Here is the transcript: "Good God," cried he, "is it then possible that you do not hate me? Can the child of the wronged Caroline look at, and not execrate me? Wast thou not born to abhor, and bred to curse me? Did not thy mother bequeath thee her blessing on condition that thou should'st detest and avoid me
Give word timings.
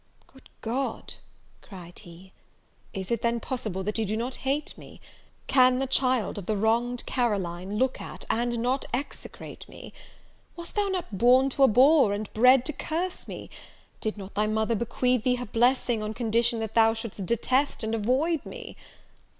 "Good 0.25 0.49
God," 0.61 1.13
cried 1.61 1.99
he, 1.99 2.33
"is 2.91 3.11
it 3.11 3.21
then 3.21 3.39
possible 3.39 3.83
that 3.83 3.99
you 3.99 4.05
do 4.05 4.17
not 4.17 4.37
hate 4.37 4.75
me? 4.75 4.99
Can 5.45 5.77
the 5.77 5.85
child 5.85 6.39
of 6.39 6.47
the 6.47 6.57
wronged 6.57 7.05
Caroline 7.05 7.77
look 7.77 8.01
at, 8.01 8.25
and 8.27 8.57
not 8.57 8.83
execrate 8.95 9.69
me? 9.69 9.93
Wast 10.55 10.73
thou 10.73 10.87
not 10.87 11.19
born 11.19 11.49
to 11.51 11.63
abhor, 11.63 12.13
and 12.13 12.33
bred 12.33 12.65
to 12.65 12.73
curse 12.73 13.27
me? 13.27 13.51
Did 13.99 14.17
not 14.17 14.33
thy 14.33 14.47
mother 14.47 14.73
bequeath 14.73 15.23
thee 15.23 15.35
her 15.35 15.45
blessing 15.45 16.01
on 16.01 16.15
condition 16.15 16.57
that 16.61 16.73
thou 16.73 16.95
should'st 16.95 17.27
detest 17.27 17.83
and 17.83 17.93
avoid 17.93 18.43
me 18.43 18.75